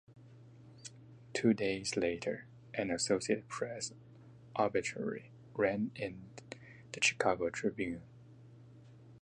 Two 1.31 1.53
days 1.53 1.95
later, 1.95 2.47
an 2.73 2.89
Associated 2.89 3.47
Press 3.47 3.93
obituary 4.57 5.29
ran 5.53 5.91
in 5.93 6.23
the 6.91 7.03
"Chicago 7.03 7.51
Tribune". 7.51 8.01